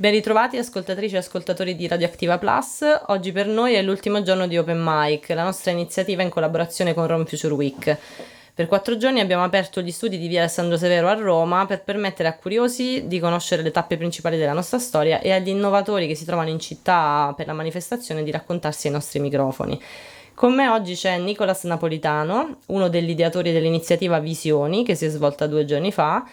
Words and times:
Ben 0.00 0.12
ritrovati 0.12 0.56
ascoltatrici 0.56 1.14
e 1.14 1.18
ascoltatori 1.18 1.76
di 1.76 1.86
Radioactiva 1.86 2.38
Plus. 2.38 2.82
Oggi 3.08 3.32
per 3.32 3.46
noi 3.46 3.74
è 3.74 3.82
l'ultimo 3.82 4.22
giorno 4.22 4.46
di 4.46 4.56
Open 4.56 4.80
Mic, 4.82 5.28
la 5.28 5.42
nostra 5.42 5.72
iniziativa 5.72 6.22
in 6.22 6.30
collaborazione 6.30 6.94
con 6.94 7.06
Rome 7.06 7.26
Future 7.26 7.52
Week. 7.52 7.98
Per 8.54 8.66
quattro 8.66 8.96
giorni 8.96 9.20
abbiamo 9.20 9.44
aperto 9.44 9.82
gli 9.82 9.90
studi 9.90 10.16
di 10.16 10.26
via 10.26 10.40
Alessandro 10.40 10.78
Severo 10.78 11.06
a 11.08 11.12
Roma 11.12 11.66
per 11.66 11.82
permettere 11.82 12.30
a 12.30 12.34
curiosi 12.34 13.08
di 13.08 13.20
conoscere 13.20 13.60
le 13.60 13.72
tappe 13.72 13.98
principali 13.98 14.38
della 14.38 14.54
nostra 14.54 14.78
storia 14.78 15.20
e 15.20 15.32
agli 15.32 15.50
innovatori 15.50 16.06
che 16.06 16.14
si 16.14 16.24
trovano 16.24 16.48
in 16.48 16.60
città 16.60 17.34
per 17.36 17.46
la 17.46 17.52
manifestazione 17.52 18.22
di 18.22 18.30
raccontarsi 18.30 18.86
ai 18.86 18.94
nostri 18.94 19.20
microfoni. 19.20 19.78
Con 20.32 20.54
me 20.54 20.66
oggi 20.68 20.94
c'è 20.94 21.18
Nicolas 21.18 21.64
Napolitano, 21.64 22.60
uno 22.68 22.88
degli 22.88 23.10
ideatori 23.10 23.52
dell'iniziativa 23.52 24.18
Visioni 24.18 24.82
che 24.82 24.94
si 24.94 25.04
è 25.04 25.08
svolta 25.10 25.46
due 25.46 25.66
giorni 25.66 25.92
fa 25.92 26.24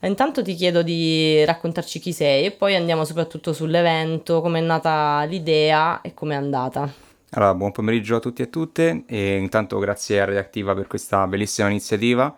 Intanto 0.00 0.42
ti 0.42 0.54
chiedo 0.54 0.82
di 0.82 1.44
raccontarci 1.44 1.98
chi 1.98 2.12
sei 2.12 2.44
e 2.44 2.50
poi 2.52 2.76
andiamo 2.76 3.04
soprattutto 3.04 3.52
sull'evento, 3.52 4.40
come 4.40 4.60
è 4.60 4.62
nata 4.62 5.24
l'idea 5.24 6.00
e 6.02 6.14
come 6.14 6.34
è 6.34 6.36
andata. 6.36 7.06
Allora, 7.30 7.54
buon 7.54 7.72
pomeriggio 7.72 8.16
a 8.16 8.20
tutti 8.20 8.40
e 8.40 8.44
a 8.44 8.48
tutte 8.48 9.02
e 9.06 9.36
intanto 9.36 9.78
grazie 9.78 10.20
a 10.20 10.24
Reactiva 10.24 10.74
per 10.74 10.86
questa 10.86 11.26
bellissima 11.26 11.68
iniziativa 11.68 12.34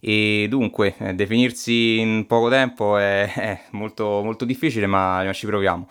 e 0.00 0.46
dunque 0.50 0.96
eh, 0.98 1.14
definirsi 1.14 1.98
in 1.98 2.26
poco 2.26 2.50
tempo 2.50 2.98
è, 2.98 3.30
è 3.32 3.60
molto, 3.70 4.20
molto 4.22 4.44
difficile 4.44 4.86
ma, 4.86 5.22
ma 5.22 5.32
ci 5.32 5.46
proviamo. 5.46 5.86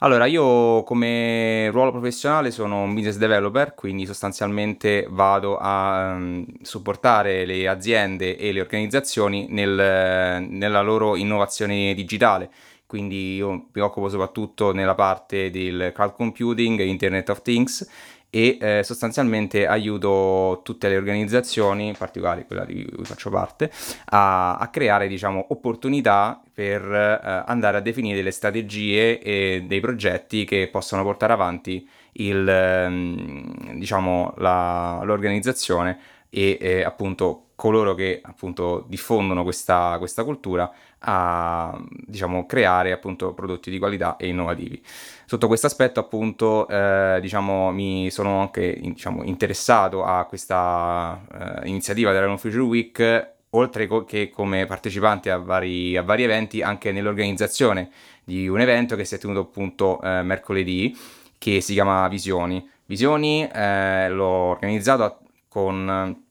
Allora, 0.00 0.26
io 0.26 0.82
come 0.82 1.70
ruolo 1.70 1.90
professionale 1.90 2.50
sono 2.50 2.82
un 2.82 2.94
business 2.94 3.16
developer, 3.16 3.74
quindi 3.74 4.06
sostanzialmente 4.06 5.06
vado 5.08 5.56
a 5.56 6.14
um, 6.14 6.44
supportare 6.62 7.46
le 7.46 7.68
aziende 7.68 8.36
e 8.36 8.52
le 8.52 8.60
organizzazioni 8.60 9.46
nel, 9.48 10.46
nella 10.48 10.82
loro 10.82 11.16
innovazione 11.16 11.94
digitale. 11.94 12.50
Quindi 12.86 13.36
io 13.36 13.68
mi 13.72 13.80
occupo 13.80 14.08
soprattutto 14.08 14.72
nella 14.72 14.94
parte 14.94 15.50
del 15.50 15.92
cloud 15.94 16.12
computing, 16.14 16.80
Internet 16.80 17.30
of 17.30 17.42
Things 17.42 17.88
e 18.34 18.58
eh, 18.60 18.82
sostanzialmente 18.82 19.64
aiuto 19.64 20.60
tutte 20.64 20.88
le 20.88 20.96
organizzazioni, 20.96 21.86
in 21.86 21.94
particolare 21.96 22.46
quella 22.46 22.64
di 22.64 22.84
cui 22.84 23.04
faccio 23.04 23.30
parte, 23.30 23.70
a, 24.06 24.56
a 24.56 24.68
creare 24.70 25.06
diciamo, 25.06 25.46
opportunità 25.50 26.42
per 26.52 26.82
eh, 26.82 27.44
andare 27.46 27.76
a 27.76 27.80
definire 27.80 28.16
delle 28.16 28.32
strategie 28.32 29.20
e 29.20 29.62
dei 29.68 29.78
progetti 29.78 30.44
che 30.44 30.66
possono 30.66 31.04
portare 31.04 31.32
avanti 31.32 31.88
il, 32.14 32.48
ehm, 32.48 33.78
diciamo, 33.78 34.34
la, 34.38 35.00
l'organizzazione 35.04 35.98
e 36.28 36.58
eh, 36.60 36.82
appunto 36.82 37.50
coloro 37.54 37.94
che 37.94 38.18
appunto 38.20 38.84
diffondono 38.88 39.44
questa, 39.44 39.94
questa 39.98 40.24
cultura 40.24 40.68
a 41.04 41.78
diciamo, 42.06 42.46
creare 42.46 42.92
appunto 42.92 43.32
prodotti 43.34 43.70
di 43.70 43.78
qualità 43.78 44.16
e 44.16 44.28
innovativi. 44.28 44.82
Sotto 45.26 45.46
questo 45.46 45.66
aspetto 45.66 46.00
appunto 46.00 46.66
eh, 46.68 47.18
diciamo, 47.20 47.70
mi 47.70 48.10
sono 48.10 48.40
anche 48.40 48.78
diciamo, 48.80 49.22
interessato 49.24 50.04
a 50.04 50.24
questa 50.24 51.20
eh, 51.62 51.68
iniziativa 51.68 52.12
della 52.12 52.26
Non 52.26 52.38
Future 52.38 52.62
Week 52.62 53.32
oltre 53.50 53.88
che 54.04 54.30
come 54.30 54.66
partecipante 54.66 55.30
a 55.30 55.38
vari, 55.38 55.96
a 55.96 56.02
vari, 56.02 56.24
eventi 56.24 56.60
anche 56.62 56.90
nell'organizzazione 56.92 57.90
di 58.24 58.48
un 58.48 58.60
evento 58.60 58.96
che 58.96 59.04
si 59.04 59.14
è 59.14 59.18
tenuto 59.18 59.40
appunto 59.40 60.00
eh, 60.02 60.22
mercoledì 60.22 60.96
che 61.38 61.60
si 61.60 61.72
chiama 61.74 62.08
Visioni. 62.08 62.68
Visioni 62.86 63.48
eh, 63.48 64.08
l'ho 64.08 64.24
organizzato 64.24 65.20
con 65.48 66.22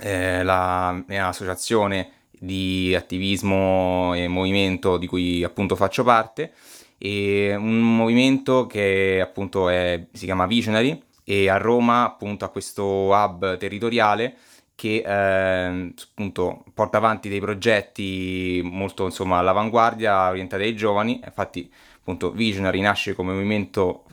eh, 0.00 0.42
la 0.42 1.02
mia 1.06 1.28
associazione 1.28 2.10
di 2.38 2.94
attivismo 2.94 4.14
e 4.14 4.28
movimento 4.28 4.96
di 4.96 5.06
cui 5.06 5.42
appunto 5.44 5.76
faccio 5.76 6.04
parte. 6.04 6.52
E 6.98 7.54
un 7.54 7.78
movimento 7.80 8.66
che 8.66 9.20
appunto 9.22 9.68
è, 9.68 10.06
si 10.12 10.24
chiama 10.24 10.46
Visionary 10.46 11.00
e 11.24 11.48
a 11.48 11.56
Roma 11.56 12.04
appunto 12.04 12.44
ha 12.44 12.48
questo 12.48 12.84
hub 12.84 13.56
territoriale 13.56 14.36
che 14.74 15.02
eh, 15.04 15.92
appunto 16.12 16.64
porta 16.72 16.98
avanti 16.98 17.28
dei 17.28 17.40
progetti 17.40 18.60
molto 18.64 19.04
insomma 19.04 19.38
all'avanguardia 19.38 20.28
orientati 20.28 20.62
ai 20.62 20.76
giovani. 20.76 21.20
Infatti 21.24 21.70
appunto 21.98 22.30
Visionary 22.30 22.80
nasce 22.80 23.14
come 23.14 23.32
movimento 23.32 24.04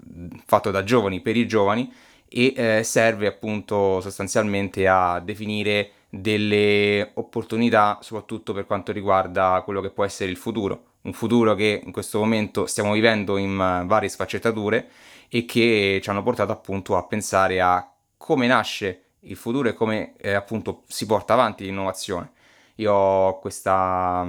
fatto 0.45 0.71
da 0.71 0.83
giovani 0.83 1.21
per 1.21 1.37
i 1.37 1.47
giovani 1.47 1.91
e 2.27 2.53
eh, 2.55 2.83
serve 2.83 3.27
appunto 3.27 4.01
sostanzialmente 4.01 4.87
a 4.87 5.19
definire 5.19 5.91
delle 6.19 7.11
opportunità 7.15 7.99
soprattutto 8.01 8.53
per 8.53 8.65
quanto 8.65 8.91
riguarda 8.91 9.61
quello 9.65 9.81
che 9.81 9.89
può 9.89 10.05
essere 10.05 10.31
il 10.31 10.37
futuro, 10.37 10.83
un 11.01 11.13
futuro 11.13 11.55
che 11.55 11.81
in 11.83 11.91
questo 11.91 12.19
momento 12.19 12.65
stiamo 12.67 12.93
vivendo 12.93 13.37
in 13.37 13.51
eh, 13.51 13.85
varie 13.85 14.09
sfaccettature 14.09 14.89
e 15.27 15.45
che 15.45 15.99
ci 16.01 16.09
hanno 16.09 16.23
portato 16.23 16.51
appunto 16.51 16.95
a 16.95 17.05
pensare 17.05 17.59
a 17.59 17.91
come 18.15 18.47
nasce 18.47 19.01
il 19.21 19.35
futuro 19.35 19.67
e 19.67 19.73
come 19.73 20.13
eh, 20.17 20.33
appunto 20.33 20.83
si 20.87 21.05
porta 21.05 21.33
avanti 21.33 21.65
l'innovazione. 21.65 22.31
Io 22.75 22.93
ho 22.93 23.39
questa, 23.39 24.27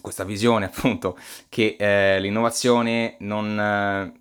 questa 0.00 0.24
visione 0.24 0.66
appunto 0.72 1.18
che 1.48 1.76
eh, 1.78 2.20
l'innovazione 2.20 3.16
non, 3.20 3.58
eh, 3.58 4.12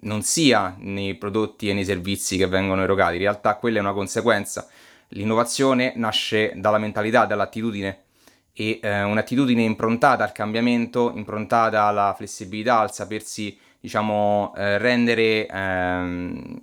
non 0.00 0.22
sia 0.22 0.74
nei 0.78 1.14
prodotti 1.16 1.68
e 1.68 1.74
nei 1.74 1.84
servizi 1.84 2.38
che 2.38 2.46
vengono 2.46 2.82
erogati, 2.82 3.16
in 3.16 3.22
realtà 3.22 3.56
quella 3.56 3.78
è 3.78 3.80
una 3.80 3.92
conseguenza 3.92 4.66
L'innovazione 5.10 5.92
nasce 5.96 6.52
dalla 6.56 6.78
mentalità, 6.78 7.24
dall'attitudine 7.26 8.04
e 8.52 8.78
eh, 8.82 9.02
un'attitudine 9.02 9.62
improntata 9.62 10.22
al 10.22 10.32
cambiamento, 10.32 11.12
improntata 11.14 11.84
alla 11.84 12.14
flessibilità, 12.16 12.78
al 12.78 12.92
sapersi, 12.92 13.58
diciamo, 13.80 14.52
eh, 14.56 14.78
rendere 14.78 15.46
ehm, 15.46 16.60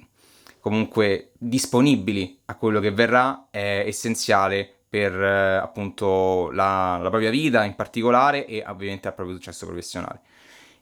comunque 0.59 1.31
disponibili 1.37 2.39
a 2.45 2.55
quello 2.55 2.79
che 2.79 2.91
verrà 2.91 3.47
è 3.49 3.83
essenziale 3.85 4.69
per 4.89 5.13
eh, 5.13 5.55
appunto 5.55 6.49
la, 6.51 6.97
la, 7.01 7.09
propria 7.09 7.29
vita 7.29 7.65
in 7.65 7.75
particolare 7.75 8.45
e 8.45 8.63
ovviamente 8.65 9.07
al 9.09 9.15
proprio 9.15 9.35
successo 9.35 9.65
professionale. 9.65 10.21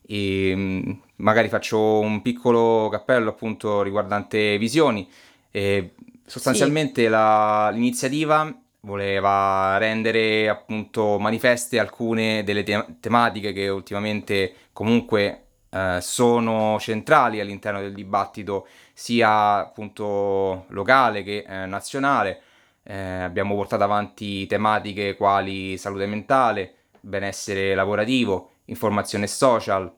E 0.06 0.54
mm, 0.56 0.92
magari 1.18 1.50
faccio 1.50 2.00
un 2.00 2.22
piccolo 2.22 2.90
cappello 2.90 3.30
appunto 3.30 3.82
riguardante 3.82 4.58
visioni. 4.60 5.08
E 5.50 5.94
Sostanzialmente 6.26 7.04
sì. 7.04 7.08
la, 7.08 7.70
l'iniziativa 7.70 8.52
voleva 8.82 9.78
rendere 9.78 10.48
appunto 10.50 11.18
manifeste 11.20 11.80
alcune 11.80 12.44
delle 12.44 12.64
te- 12.64 12.98
tematiche 13.00 13.52
che 13.52 13.68
ultimamente 13.70 14.54
comunque 14.74 15.46
eh, 15.70 15.98
sono 16.02 16.78
centrali 16.80 17.40
all'interno 17.40 17.82
del 17.82 17.94
dibattito 17.94 18.68
sia 18.94 19.58
appunto 19.58 20.66
locale 20.70 21.24
che 21.24 21.46
eh, 21.48 21.66
nazionale. 21.66 22.42
Eh, 22.84 22.96
abbiamo 22.96 23.56
portato 23.56 23.84
avanti 23.84 24.46
tematiche 24.46 25.16
quali 25.16 25.78
salute 25.78 26.06
mentale, 26.06 26.74
benessere 27.02 27.74
lavorativo, 27.76 28.52
informazione 28.66 29.28
social, 29.28 29.92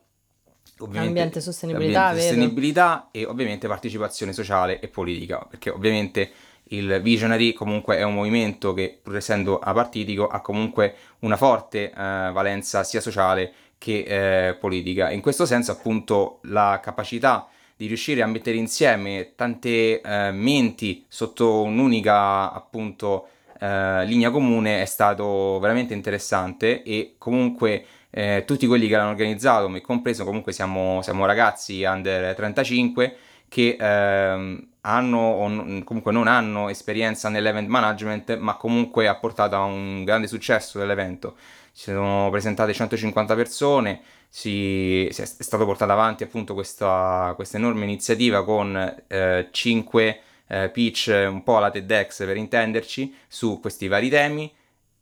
ambiente, 0.80 1.42
sostenibilità, 1.42 2.08
ambiente, 2.08 2.30
sostenibilità 2.30 3.08
e 3.12 3.26
ovviamente 3.26 3.68
partecipazione 3.68 4.34
sociale 4.34 4.80
e 4.80 4.88
politica, 4.88 5.46
perché 5.50 5.70
ovviamente 5.70 6.32
il 6.70 7.00
Visionary 7.02 7.54
comunque 7.54 7.98
è 7.98 8.04
un 8.04 8.14
movimento 8.14 8.74
che 8.74 9.00
pur 9.02 9.16
essendo 9.16 9.60
apartitico 9.60 10.28
ha 10.28 10.42
comunque 10.42 10.96
una 11.20 11.38
forte 11.38 11.90
eh, 11.90 11.94
valenza 11.94 12.84
sia 12.84 13.02
sociale 13.02 13.54
che 13.78 14.50
eh, 14.50 14.54
politica. 14.56 15.12
In 15.12 15.22
questo 15.22 15.46
senso 15.46 15.72
appunto 15.72 16.40
la 16.44 16.80
capacità 16.82 17.48
di 17.76 17.86
riuscire 17.86 18.22
a 18.24 18.28
mettere 18.28 18.58
insieme 18.58 19.34
tante 19.36 20.02
eh, 20.02 20.32
menti 20.32 21.06
sotto 21.08 21.62
un'unica 21.62 22.52
appunto 22.52 23.28
eh, 23.60 24.06
linea 24.06 24.32
comune 24.32 24.82
è 24.82 24.86
stato 24.86 25.60
veramente 25.60 25.94
interessante 25.94 26.82
e 26.84 27.16
comunque 27.18 27.86
eh, 28.18 28.46
tutti 28.48 28.66
quelli 28.66 28.88
che 28.88 28.96
l'hanno 28.96 29.12
organizzato, 29.12 29.70
me 29.70 29.80
compreso, 29.80 30.26
comunque 30.26 30.52
siamo, 30.52 31.04
siamo 31.04 31.26
ragazzi 31.26 31.84
under 31.84 32.34
35 32.34 33.16
che 33.48 33.78
ehm, 33.80 34.68
hanno 34.82 35.18
o 35.20 35.84
comunque 35.84 36.12
non 36.12 36.26
hanno 36.26 36.70
esperienza 36.70 37.30
nell'event 37.30 37.68
management, 37.68 38.40
ma 38.40 38.56
comunque 38.56 39.08
ha 39.08 39.16
portato 39.18 39.56
a 39.56 39.66
un 39.66 40.04
grande 40.04 40.26
successo 40.26 40.80
dell'evento. 40.80 41.36
Si 41.72 41.92
sono 41.92 42.30
presentate 42.32 42.74
150 42.74 43.36
persone, 43.36 44.02
si, 44.28 45.08
si 45.12 45.22
è, 45.22 45.24
è 45.24 45.44
stata 45.44 45.64
portata 45.64 45.94
avanti 45.94 46.24
appunto 46.24 46.56
questa, 46.56 47.34
questa 47.36 47.58
enorme 47.58 47.84
iniziativa 47.84 48.44
con 48.44 49.04
eh, 49.06 49.48
5 49.52 50.22
eh, 50.48 50.70
pitch, 50.70 51.28
un 51.30 51.44
po' 51.44 51.58
alla 51.58 51.70
TEDx 51.70 52.26
per 52.26 52.36
intenderci, 52.36 53.14
su 53.28 53.60
questi 53.60 53.88
vari 53.88 54.10
temi 54.10 54.52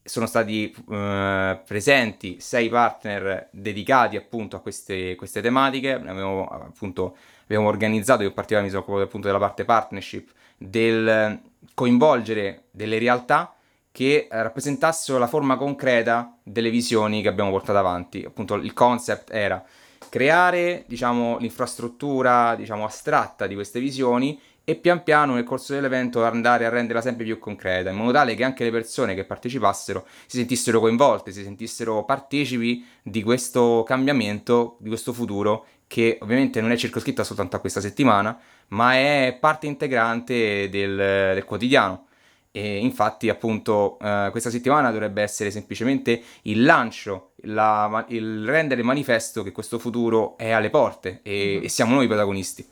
sono 0.08 0.28
stati 0.28 0.74
eh, 0.92 1.60
presenti 1.66 2.40
sei 2.40 2.70
partner 2.70 3.50
dedicati 3.52 4.16
appunto 4.16 4.56
a 4.56 4.60
queste, 4.60 5.16
queste 5.16 5.42
tematiche, 5.42 5.94
abbiamo 5.94 6.46
appunto 6.46 7.18
abbiamo 7.44 7.68
organizzato, 7.68 8.22
io 8.22 8.30
in 8.30 8.34
particolare 8.34 8.66
mi 8.66 8.72
sono 8.72 8.84
occupato 8.84 9.06
appunto 9.06 9.26
della 9.28 9.40
parte 9.40 9.66
partnership, 9.66 10.30
del 10.58 11.42
coinvolgere 11.74 12.66
delle 12.72 13.00
realtà 13.00 13.56
che 13.92 14.28
rappresentassero 14.30 15.18
la 15.18 15.28
forma 15.28 15.58
concreta 15.58 16.38
delle 16.44 16.70
visioni 16.70 17.22
che 17.22 17.28
abbiamo 17.28 17.50
portato 17.50 17.78
avanti. 17.80 18.24
Appunto 18.26 18.56
il 18.56 18.74
concept 18.74 19.32
era 19.32 19.64
creare 20.10 20.84
diciamo, 20.88 21.38
l'infrastruttura 21.40 22.56
diciamo, 22.56 22.86
astratta 22.86 23.48
di 23.48 23.56
queste 23.56 23.80
visioni 23.80 24.40
e 24.66 24.76
pian 24.76 25.04
piano 25.04 25.36
nel 25.36 25.44
corso 25.44 25.74
dell'evento 25.74 26.26
andare 26.26 26.66
a 26.66 26.70
renderla 26.70 27.02
sempre 27.02 27.24
più 27.24 27.38
concreta, 27.38 27.92
in 27.92 27.96
modo 27.96 28.12
tale 28.12 28.34
che 28.34 28.44
anche 28.44 28.64
le 28.64 28.72
persone 28.72 29.14
che 29.14 29.24
partecipassero 29.24 30.06
si 30.26 30.38
sentissero 30.38 30.80
coinvolte, 30.80 31.32
si 31.32 31.44
sentissero 31.44 32.04
partecipi 32.04 32.84
di 33.02 33.22
questo 33.24 33.84
cambiamento, 33.86 34.78
di 34.80 34.90
questo 34.90 35.14
futuro 35.14 35.68
che 35.88 36.18
ovviamente 36.22 36.62
non 36.62 36.72
è 36.72 36.78
circoscritta 36.78 37.24
soltanto 37.24 37.56
a 37.56 37.60
questa 37.60 37.80
settimana, 37.80 38.38
ma 38.70 38.96
è 38.96 39.38
parte 39.40 39.68
integrante 39.68 40.68
del, 40.70 40.96
del 40.96 41.46
quotidiano. 41.46 42.08
E 42.52 42.78
infatti, 42.78 43.28
appunto, 43.30 44.00
eh, 44.00 44.30
questa 44.32 44.50
settimana 44.50 44.90
dovrebbe 44.90 45.22
essere 45.22 45.52
semplicemente 45.52 46.22
il 46.44 46.64
lancio, 46.64 47.34
la, 47.42 48.06
il 48.08 48.46
rendere 48.46 48.82
manifesto 48.82 49.44
che 49.44 49.52
questo 49.52 49.78
futuro 49.78 50.38
è 50.38 50.52
alle 50.52 50.70
porte 50.70 51.20
e, 51.22 51.56
mm-hmm. 51.56 51.64
e 51.66 51.70
siamo 51.70 51.96
noi 51.96 52.06
i 52.06 52.08
protagonisti. 52.08 52.66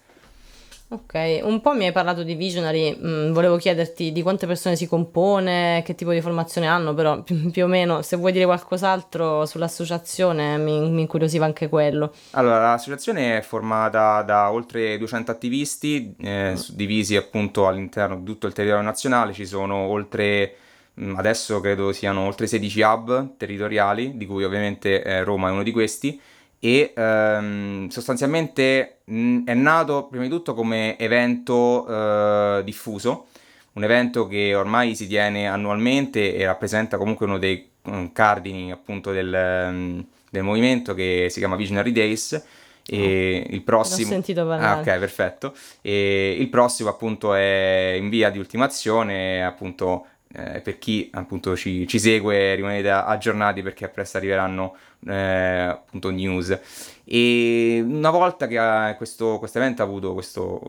Ok, 0.94 1.40
un 1.42 1.60
po' 1.60 1.74
mi 1.74 1.88
hai 1.88 1.92
parlato 1.92 2.22
di 2.22 2.36
Visionary, 2.36 2.96
mm, 2.96 3.32
volevo 3.32 3.58
chiederti 3.58 4.12
di 4.12 4.22
quante 4.22 4.46
persone 4.46 4.76
si 4.76 4.88
compone, 4.88 5.82
che 5.84 5.96
tipo 5.96 6.12
di 6.12 6.22
formazione 6.22 6.68
hanno, 6.68 6.94
però 6.94 7.20
più, 7.26 7.50
più 7.50 7.64
o 7.64 7.68
meno 7.68 8.04
se 8.04 8.16
vuoi 8.16 8.32
dire 8.32 8.46
qualcos'altro 8.46 9.44
sull'associazione 9.48 10.58
mi, 10.58 10.92
mi, 10.92 11.02
incuriosiva 11.02 11.46
anche 11.46 11.68
quello. 11.68 12.14
Allora, 12.32 12.60
l'associazione 12.60 13.40
è 13.40 13.42
formata 13.42 14.22
da 14.22 14.52
oltre 14.52 15.00
200 15.00 15.32
attivisti, 15.32 16.16
eh, 16.20 16.56
divisi 16.74 17.16
appunto 17.16 17.66
all'interno 17.66 18.18
di 18.18 18.26
tutto 18.26 18.46
il 18.46 18.54
territorio 18.54 18.84
nazionale, 18.84 19.34
ci 19.34 19.48
sono 19.48 19.74
oltre 19.74 20.54
mm, 21.02 21.16
adesso 21.16 21.60
credo 21.60 21.92
siano 21.92 22.22
oltre 22.22 22.46
16 22.46 22.82
hub 22.82 23.38
territoriali, 23.38 24.16
di 24.16 24.28
cui 24.28 24.44
ovviamente 24.44 25.02
eh, 25.02 25.24
Roma 25.24 25.48
è 25.48 25.52
uno 25.52 25.64
di 25.64 25.72
questi 25.72 26.22
e 26.64 26.94
ehm, 26.96 27.90
sostanzialmente 27.90 29.00
mh, 29.04 29.44
è 29.44 29.54
nato 29.54 30.06
prima 30.06 30.24
di 30.24 30.30
tutto 30.30 30.54
come 30.54 30.98
evento 30.98 31.86
eh, 31.86 32.62
diffuso, 32.64 33.26
un 33.74 33.84
evento 33.84 34.28
che 34.28 34.56
ormai 34.56 34.96
si 34.96 35.06
tiene 35.08 35.46
annualmente 35.46 36.34
e 36.34 36.46
rappresenta 36.46 36.96
comunque 36.96 37.26
uno 37.26 37.38
dei 37.38 37.70
um, 37.82 38.14
cardini 38.14 38.72
appunto 38.72 39.12
del, 39.12 39.28
um, 39.28 40.06
del, 40.30 40.44
movimento 40.44 40.94
che 40.94 41.28
si 41.30 41.40
chiama 41.40 41.58
Visionary 41.58 41.92
Days. 41.92 42.42
E 42.86 43.46
oh, 43.46 43.54
il 43.54 43.62
prossimo... 43.62 44.08
Ho 44.08 44.12
sentito 44.12 44.46
parlare. 44.46 44.80
Ah, 44.80 44.80
ok, 44.80 45.00
perfetto. 45.00 45.54
E 45.82 46.38
il 46.40 46.48
prossimo 46.48 46.88
appunto 46.88 47.34
è 47.34 47.98
in 47.98 48.08
via 48.08 48.30
di 48.30 48.40
ultimazione, 48.40 49.44
appunto 49.44 50.06
eh, 50.36 50.62
per 50.62 50.80
chi 50.80 51.10
appunto 51.14 51.56
ci, 51.56 51.88
ci, 51.88 52.00
segue 52.00 52.56
rimanete 52.56 52.90
aggiornati 52.90 53.62
perché 53.62 53.88
presto 53.88 54.18
arriveranno 54.18 54.76
eh, 55.08 55.14
appunto 55.14 56.10
news 56.10 56.60
e 57.04 57.84
una 57.86 58.10
volta 58.10 58.48
che 58.48 58.96
questo 58.98 59.40
evento 59.54 59.84
ha 59.84 59.86
avuto 59.86 60.14
questo 60.14 60.60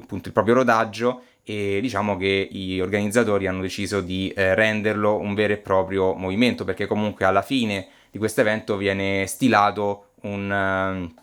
appunto 0.00 0.28
il 0.28 0.32
proprio 0.32 0.54
rodaggio 0.54 1.22
e 1.44 1.80
diciamo 1.82 2.16
che 2.16 2.48
gli 2.50 2.80
organizzatori 2.80 3.46
hanno 3.46 3.60
deciso 3.60 4.00
di 4.00 4.30
eh, 4.30 4.54
renderlo 4.54 5.18
un 5.18 5.34
vero 5.34 5.52
e 5.52 5.58
proprio 5.58 6.14
movimento 6.14 6.64
perché 6.64 6.86
comunque 6.86 7.26
alla 7.26 7.42
fine 7.42 7.88
di 8.10 8.18
questo 8.18 8.40
evento 8.40 8.76
viene 8.76 9.26
stilato 9.26 10.12
un 10.22 10.50
ehm, 10.50 11.14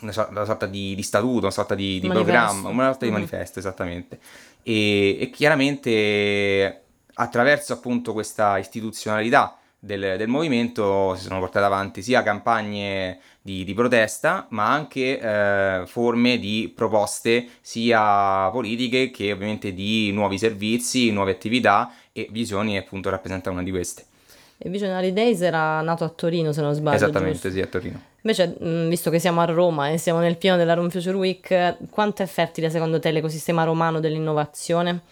una, 0.00 0.44
sorta 0.44 0.66
di, 0.66 0.94
di, 0.94 1.02
statuto, 1.02 1.40
una 1.40 1.50
sorta 1.50 1.74
di, 1.74 1.98
di 1.98 2.08
programma, 2.08 2.68
una 2.68 2.88
sorta 2.88 3.06
di 3.06 3.10
mm-hmm. 3.10 3.20
manifesto 3.20 3.58
esattamente. 3.58 4.18
E, 4.62 5.16
e 5.18 5.30
chiaramente 5.30 6.83
attraverso 7.14 7.72
appunto 7.72 8.12
questa 8.12 8.58
istituzionalità 8.58 9.58
del, 9.78 10.16
del, 10.16 10.28
movimento 10.28 11.14
si 11.14 11.24
sono 11.24 11.38
portate 11.40 11.64
avanti 11.64 12.02
sia 12.02 12.22
campagne 12.22 13.18
di, 13.42 13.64
di 13.64 13.74
protesta, 13.74 14.46
ma 14.50 14.72
anche 14.72 15.20
eh, 15.20 15.82
forme 15.86 16.38
di 16.38 16.72
proposte 16.74 17.46
sia 17.60 18.48
politiche 18.50 19.10
che 19.10 19.32
ovviamente 19.32 19.74
di 19.74 20.10
nuovi 20.12 20.38
servizi, 20.38 21.10
nuove 21.10 21.32
attività 21.32 21.92
e 22.12 22.28
visioni 22.30 22.78
appunto 22.78 23.10
rappresenta 23.10 23.50
una 23.50 23.62
di 23.62 23.70
queste. 23.70 24.04
E 24.56 24.70
Visionary 24.70 25.12
Days 25.12 25.42
era 25.42 25.82
nato 25.82 26.04
a 26.04 26.08
Torino, 26.08 26.52
se 26.52 26.62
non 26.62 26.72
sbaglio. 26.72 26.96
Esattamente, 26.96 27.32
giusto? 27.32 27.50
sì, 27.50 27.60
a 27.60 27.66
Torino. 27.66 28.00
Invece, 28.22 28.56
visto 28.88 29.10
che 29.10 29.18
siamo 29.18 29.42
a 29.42 29.44
Roma 29.44 29.90
e 29.90 29.98
siamo 29.98 30.20
nel 30.20 30.38
pieno 30.38 30.56
della 30.56 30.72
Rome 30.72 30.88
Future 30.88 31.16
Week, 31.16 31.76
quanto 31.90 32.22
è 32.22 32.26
fertile 32.26 32.70
secondo 32.70 32.98
te 32.98 33.10
l'ecosistema 33.10 33.64
romano 33.64 34.00
dell'innovazione? 34.00 35.02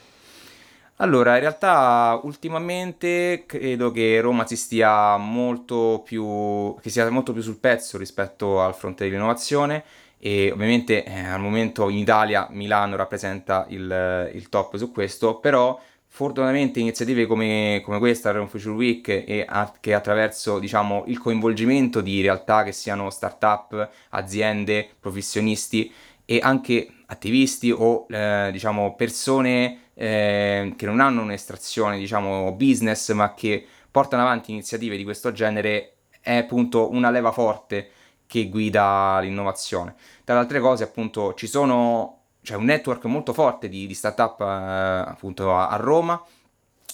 Allora, 1.02 1.34
in 1.34 1.40
realtà 1.40 2.20
ultimamente 2.22 3.42
credo 3.44 3.90
che 3.90 4.20
Roma 4.20 4.46
si 4.46 4.54
stia 4.54 5.16
molto 5.16 6.00
più, 6.04 6.76
che 6.80 6.90
sia 6.90 7.10
molto 7.10 7.32
più 7.32 7.42
sul 7.42 7.58
pezzo 7.58 7.98
rispetto 7.98 8.62
al 8.62 8.72
fronte 8.72 9.04
dell'innovazione 9.04 9.82
e 10.16 10.52
ovviamente 10.52 11.02
eh, 11.02 11.24
al 11.24 11.40
momento 11.40 11.88
in 11.88 11.96
Italia 11.96 12.46
Milano 12.52 12.94
rappresenta 12.94 13.66
il, 13.70 14.30
il, 14.32 14.48
top 14.48 14.76
su 14.76 14.92
questo, 14.92 15.40
però 15.40 15.76
fortunatamente 16.06 16.78
iniziative 16.78 17.26
come, 17.26 17.80
come 17.84 17.98
questa, 17.98 18.30
Rome 18.30 18.46
Future 18.48 18.76
Week, 18.76 19.08
e 19.08 19.44
che 19.80 19.94
attraverso 19.94 20.60
diciamo, 20.60 21.02
il 21.08 21.18
coinvolgimento 21.18 22.00
di 22.00 22.20
realtà 22.20 22.62
che 22.62 22.70
siano 22.70 23.10
start-up, 23.10 23.90
aziende, 24.10 24.88
professionisti 25.00 25.92
e 26.24 26.38
anche 26.40 26.86
attivisti 27.06 27.72
o 27.72 28.06
eh, 28.08 28.50
diciamo 28.52 28.94
persone 28.94 29.78
eh, 29.94 30.74
che 30.76 30.86
non 30.86 31.00
hanno 31.00 31.22
un'estrazione, 31.22 31.98
diciamo, 31.98 32.52
business, 32.52 33.12
ma 33.12 33.34
che 33.34 33.64
portano 33.90 34.22
avanti 34.22 34.50
iniziative 34.50 34.96
di 34.96 35.04
questo 35.04 35.32
genere, 35.32 35.94
è 36.20 36.36
appunto 36.36 36.90
una 36.90 37.10
leva 37.10 37.32
forte 37.32 37.90
che 38.26 38.48
guida 38.48 39.18
l'innovazione. 39.20 39.94
Tra 40.24 40.34
le 40.34 40.40
altre 40.40 40.60
cose, 40.60 40.84
appunto, 40.84 41.34
ci 41.34 41.46
sono, 41.46 42.20
c'è 42.42 42.54
un 42.54 42.64
network 42.64 43.04
molto 43.04 43.32
forte 43.32 43.68
di, 43.68 43.86
di 43.86 43.94
startup 43.94 44.40
eh, 44.40 44.44
appunto 44.44 45.54
a, 45.54 45.68
a 45.68 45.76
Roma, 45.76 46.22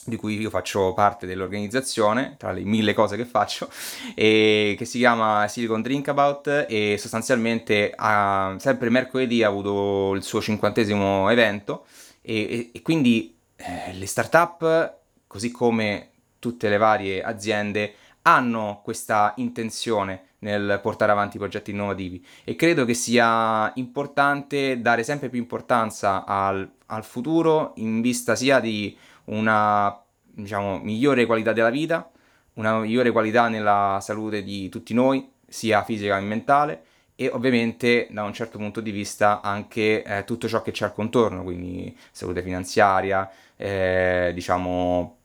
di 0.04 0.16
cui 0.16 0.38
io 0.40 0.50
faccio 0.50 0.94
parte 0.94 1.26
dell'organizzazione, 1.26 2.34
tra 2.38 2.50
le 2.50 2.62
mille 2.62 2.94
cose 2.94 3.16
che 3.16 3.24
faccio, 3.24 3.68
e 4.16 4.74
che 4.76 4.84
si 4.84 4.98
chiama 4.98 5.46
Silicon 5.46 5.82
Drinkabout 5.82 6.66
e 6.68 6.96
sostanzialmente 6.98 7.92
ha, 7.94 8.56
sempre 8.58 8.90
mercoledì 8.90 9.42
ha 9.44 9.48
avuto 9.48 10.14
il 10.14 10.22
suo 10.22 10.40
cinquantesimo 10.40 11.30
evento 11.30 11.84
e, 12.28 12.70
e, 12.74 12.82
quindi 12.82 13.34
eh, 13.56 13.94
le 13.94 14.06
start-up, 14.06 14.98
così 15.26 15.50
come 15.50 16.10
tutte 16.38 16.68
le 16.68 16.76
varie 16.76 17.22
aziende, 17.22 17.94
hanno 18.22 18.82
questa 18.84 19.32
intenzione 19.36 20.24
nel 20.40 20.78
portare 20.82 21.10
avanti 21.10 21.38
progetti 21.38 21.70
innovativi. 21.70 22.22
E 22.44 22.54
credo 22.54 22.84
che 22.84 22.92
sia 22.92 23.72
importante 23.76 24.82
dare 24.82 25.04
sempre 25.04 25.30
più 25.30 25.38
importanza 25.38 26.26
al, 26.26 26.70
al 26.86 27.04
futuro 27.04 27.72
in 27.76 28.02
vista 28.02 28.36
sia 28.36 28.60
di 28.60 28.94
una 29.24 29.98
diciamo, 30.22 30.80
migliore 30.80 31.24
qualità 31.24 31.54
della 31.54 31.70
vita, 31.70 32.10
una 32.54 32.78
migliore 32.78 33.10
qualità 33.10 33.48
nella 33.48 34.00
salute 34.02 34.42
di 34.42 34.68
tutti 34.68 34.92
noi, 34.92 35.26
sia 35.46 35.82
fisica 35.82 36.18
che 36.18 36.24
mentale, 36.26 36.82
e 37.20 37.28
ovviamente 37.32 38.06
da 38.12 38.22
un 38.22 38.32
certo 38.32 38.58
punto 38.58 38.80
di 38.80 38.92
vista 38.92 39.40
anche 39.40 40.04
eh, 40.04 40.22
tutto 40.22 40.46
ciò 40.46 40.62
che 40.62 40.70
c'è 40.70 40.84
al 40.84 40.94
contorno, 40.94 41.42
quindi 41.42 41.92
salute 42.12 42.44
finanziaria, 42.44 43.28
eh, 43.56 44.30
diciamo 44.32 45.16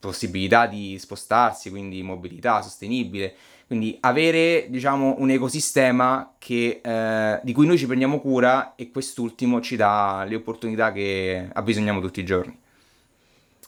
possibilità 0.00 0.66
di 0.66 0.96
spostarsi, 0.98 1.68
quindi 1.68 2.02
mobilità 2.02 2.62
sostenibile, 2.62 3.34
quindi 3.66 3.98
avere 4.00 4.64
diciamo 4.70 5.16
un 5.18 5.28
ecosistema 5.28 6.36
che, 6.38 6.80
eh, 6.82 7.40
di 7.42 7.52
cui 7.52 7.66
noi 7.66 7.76
ci 7.76 7.84
prendiamo 7.84 8.18
cura 8.18 8.74
e 8.74 8.90
quest'ultimo 8.90 9.60
ci 9.60 9.76
dà 9.76 10.24
le 10.26 10.36
opportunità 10.36 10.90
che 10.90 11.50
abbisogniamo 11.52 12.00
tutti 12.00 12.20
i 12.20 12.24
giorni. 12.24 12.58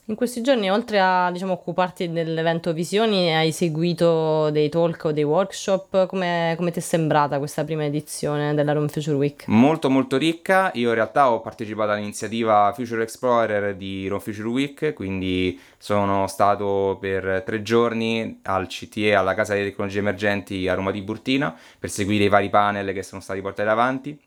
In 0.08 0.14
questi 0.14 0.40
giorni, 0.40 0.70
oltre 0.70 0.98
a 1.00 1.30
diciamo, 1.30 1.52
occuparti 1.52 2.10
dell'evento 2.10 2.72
Visioni, 2.72 3.36
hai 3.36 3.52
seguito 3.52 4.48
dei 4.48 4.70
talk 4.70 5.04
o 5.04 5.12
dei 5.12 5.22
workshop? 5.22 6.06
Come, 6.06 6.54
come 6.56 6.70
ti 6.70 6.78
è 6.78 6.82
sembrata 6.82 7.36
questa 7.36 7.62
prima 7.62 7.84
edizione 7.84 8.54
della 8.54 8.72
Rome 8.72 8.88
Future 8.88 9.18
Week? 9.18 9.46
Molto 9.48 9.90
molto 9.90 10.16
ricca, 10.16 10.70
io 10.72 10.88
in 10.88 10.94
realtà 10.94 11.30
ho 11.30 11.42
partecipato 11.42 11.90
all'iniziativa 11.90 12.72
Future 12.74 13.02
Explorer 13.02 13.76
di 13.76 14.08
Rome 14.08 14.22
Future 14.22 14.48
Week, 14.48 14.94
quindi 14.94 15.60
sono 15.76 16.26
stato 16.26 16.96
per 16.98 17.42
tre 17.44 17.60
giorni 17.60 18.40
al 18.44 18.66
CTE, 18.66 19.14
alla 19.14 19.34
Casa 19.34 19.52
delle 19.52 19.66
Tecnologie 19.66 19.98
Emergenti 19.98 20.68
a 20.68 20.74
Roma 20.74 20.90
di 20.90 21.02
Burtina, 21.02 21.54
per 21.78 21.90
seguire 21.90 22.24
i 22.24 22.28
vari 22.28 22.48
panel 22.48 22.94
che 22.94 23.02
sono 23.02 23.20
stati 23.20 23.42
portati 23.42 23.68
avanti. 23.68 24.18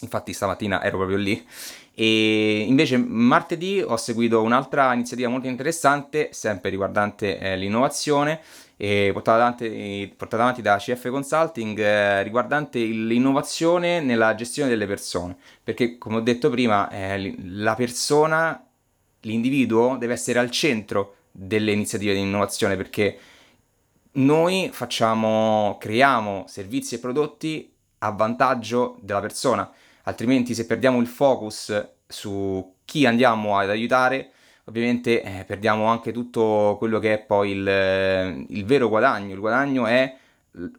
Infatti 0.00 0.32
stamattina 0.32 0.82
ero 0.82 0.96
proprio 0.96 1.18
lì 1.18 1.46
e 2.00 2.64
invece 2.66 2.96
martedì 2.96 3.82
ho 3.82 3.96
seguito 3.98 4.40
un'altra 4.40 4.94
iniziativa 4.94 5.28
molto 5.28 5.48
interessante, 5.48 6.30
sempre 6.32 6.70
riguardante 6.70 7.38
eh, 7.38 7.58
l'innovazione, 7.58 8.40
portata 9.12 9.34
avanti, 9.34 10.14
portata 10.16 10.42
avanti, 10.42 10.62
da 10.62 10.78
CF 10.78 11.10
Consulting, 11.10 11.78
eh, 11.78 12.22
riguardante 12.22 12.78
l'innovazione 12.78 14.00
nella 14.00 14.34
gestione 14.34 14.70
delle 14.70 14.86
persone. 14.86 15.36
Perché, 15.62 15.98
come 15.98 16.16
ho 16.16 16.20
detto 16.20 16.48
prima, 16.48 16.88
eh, 16.88 17.34
la 17.42 17.74
persona, 17.74 18.66
l'individuo, 19.20 19.98
deve 19.98 20.14
essere 20.14 20.38
al 20.38 20.50
centro 20.50 21.16
delle 21.30 21.72
iniziative 21.72 22.14
di 22.14 22.20
innovazione 22.20 22.76
perché 22.76 23.18
noi 24.12 24.70
facciamo, 24.72 25.76
creiamo 25.78 26.44
servizi 26.48 26.94
e 26.94 26.98
prodotti 26.98 27.70
a 28.00 28.10
vantaggio 28.10 28.98
della 29.00 29.20
persona. 29.20 29.70
Altrimenti 30.04 30.54
se 30.54 30.66
perdiamo 30.66 31.00
il 31.00 31.06
focus 31.06 31.88
su 32.06 32.74
chi 32.84 33.06
andiamo 33.06 33.58
ad 33.58 33.70
aiutare, 33.70 34.32
ovviamente 34.64 35.22
eh, 35.22 35.44
perdiamo 35.44 35.86
anche 35.86 36.12
tutto 36.12 36.76
quello 36.78 36.98
che 36.98 37.14
è 37.14 37.18
poi 37.18 37.50
il, 37.52 38.46
il 38.48 38.64
vero 38.64 38.88
guadagno. 38.88 39.34
Il 39.34 39.40
guadagno 39.40 39.86
è, 39.86 40.16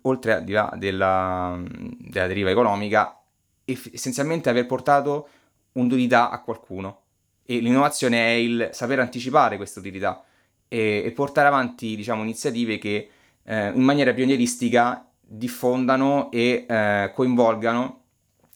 oltre 0.03 0.33
al 0.33 0.43
di 0.43 0.51
là 0.51 0.73
della, 0.75 1.61
della 1.65 2.27
deriva 2.27 2.49
economica, 2.49 3.19
essenzialmente 3.63 4.49
aver 4.49 4.65
portato 4.65 5.27
un'utilità 5.73 6.29
a 6.29 6.41
qualcuno. 6.41 6.99
E 7.45 7.59
l'innovazione 7.59 8.27
è 8.27 8.31
il 8.31 8.69
saper 8.71 8.99
anticipare 8.99 9.57
questa 9.57 9.79
utilità 9.79 10.23
e, 10.67 11.03
e 11.05 11.11
portare 11.11 11.47
avanti, 11.47 11.95
diciamo, 11.95 12.23
iniziative 12.23 12.77
che 12.77 13.09
eh, 13.43 13.67
in 13.67 13.81
maniera 13.81 14.13
pionieristica 14.13 15.05
diffondano 15.33 16.29
e 16.31 16.65
eh, 16.67 17.11
coinvolgano 17.13 18.00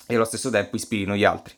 e 0.07 0.15
allo 0.15 0.25
stesso 0.25 0.49
tempo 0.49 0.75
ispirino 0.75 1.15
gli 1.15 1.23
altri. 1.23 1.55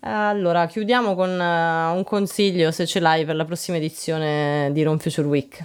Allora, 0.00 0.66
chiudiamo 0.66 1.16
con 1.16 1.30
uh, 1.30 1.96
un 1.96 2.04
consiglio, 2.04 2.70
se 2.70 2.86
ce 2.86 3.00
l'hai, 3.00 3.24
per 3.24 3.34
la 3.34 3.44
prossima 3.44 3.76
edizione 3.76 4.70
di 4.72 4.82
Rome 4.84 4.98
Future 4.98 5.26
Week. 5.26 5.58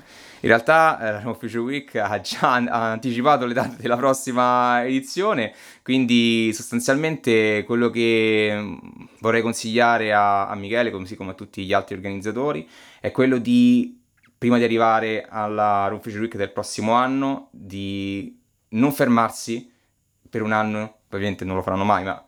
In 0.43 0.49
realtà 0.49 0.99
eh, 0.99 1.21
Rome 1.21 1.37
Future 1.37 1.59
Week 1.59 1.95
ha 2.01 2.19
già 2.21 2.53
ha 2.53 2.91
anticipato 2.91 3.45
le 3.45 3.53
date 3.53 3.75
della 3.79 3.97
prossima 3.97 4.83
edizione, 4.83 5.53
quindi 5.83 6.51
sostanzialmente 6.53 7.63
quello 7.65 7.91
che 7.91 8.51
mm, 8.51 8.77
vorrei 9.19 9.43
consigliare 9.43 10.11
a, 10.11 10.47
a 10.47 10.55
Michele, 10.55 10.89
così 10.89 11.15
come 11.15 11.31
a 11.31 11.35
tutti 11.35 11.63
gli 11.63 11.73
altri 11.73 11.93
organizzatori, 11.93 12.67
è 12.99 13.11
quello 13.11 13.37
di, 13.37 14.00
prima 14.41 14.57
di 14.57 14.63
arrivare 14.63 15.27
alla 15.29 15.87
Future 16.01 16.21
Week 16.21 16.35
del 16.35 16.51
prossimo 16.51 16.93
anno, 16.93 17.49
di 17.51 18.41
non 18.69 18.91
fermarsi 18.91 19.71
per 20.27 20.41
un 20.41 20.51
anno, 20.51 21.01
ovviamente 21.11 21.45
non 21.45 21.55
lo 21.55 21.61
faranno 21.61 21.83
mai, 21.83 22.03
ma 22.03 22.25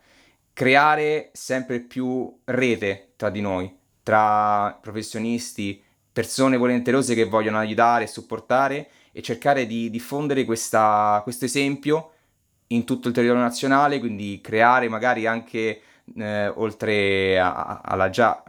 creare 0.53 1.31
sempre 1.33 1.79
più 1.79 2.41
rete 2.43 3.13
tra 3.15 3.31
di 3.31 3.41
noi, 3.41 3.75
tra 4.03 4.77
professionisti, 4.79 5.81
persone 6.11 6.57
volenterose 6.57 7.15
che 7.15 7.25
vogliono 7.25 7.57
aiutare 7.57 8.03
e 8.03 8.07
supportare 8.07 8.89
e 9.11 9.23
cercare 9.23 9.65
di 9.65 9.89
diffondere 9.89 10.45
questo 10.45 11.23
esempio 11.25 12.11
in 12.67 12.83
tutto 12.83 13.07
il 13.07 13.13
territorio 13.15 13.41
nazionale, 13.41 13.97
quindi 13.97 14.39
creare 14.39 14.87
magari 14.87 15.25
anche 15.25 15.81
eh, 16.17 16.47
oltre 16.47 17.39
a, 17.39 17.81
alla 17.83 18.09
già, 18.09 18.43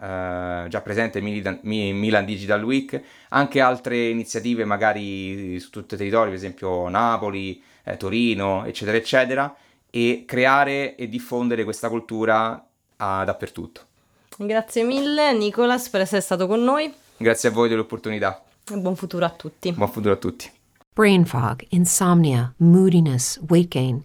eh, 0.65 0.69
già 0.69 0.81
presente 0.81 1.21
Milan, 1.21 1.61
Milan, 1.63 2.25
Digital 2.25 2.63
Week, 2.63 3.01
anche 3.31 3.61
altre 3.61 4.09
iniziative 4.09 4.65
magari 4.65 5.59
su 5.61 5.71
tutto 5.71 5.95
il 5.95 6.01
territorio, 6.01 6.31
per 6.31 6.39
esempio 6.39 6.89
Napoli, 6.89 7.63
eh, 7.85 7.97
Torino, 7.97 8.65
eccetera, 8.65 8.97
eccetera, 8.97 9.55
e 9.91 10.25
creare 10.27 10.97
e 10.97 11.09
diffondere 11.09 11.65
questa 11.65 11.89
cultura 11.89 12.67
ah, 12.97 13.25
dappertutto. 13.25 13.81
Grazie 14.37 14.83
mille 14.83 15.33
Nicolas 15.33 15.89
per 15.89 16.01
essere 16.01 16.21
stato 16.21 16.47
con 16.47 16.63
noi. 16.63 16.93
Grazie 17.17 17.51
a 17.51 17.53
voi 17.53 17.69
dell'opportunità. 17.69 18.43
E 18.69 18.77
buon 18.77 18.97
futuro 18.97 19.25
a 19.25 19.31
tutti. 19.31 19.73
Buon 19.73 19.91
futuro 19.91 20.15
a 20.15 20.17
tutti. 20.17 20.51
Brain 20.93 21.25
fog, 21.25 21.65
insomnia, 21.71 22.53
moodiness, 22.59 23.41
weight 23.49 23.69
gain. 23.69 24.05